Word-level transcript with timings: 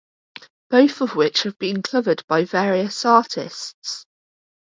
Both 0.71 1.01
of 1.01 1.15
which 1.15 1.43
have 1.43 1.59
been 1.59 1.83
covered 1.83 2.25
by 2.25 2.43
various 2.45 3.05
artists. 3.05 4.07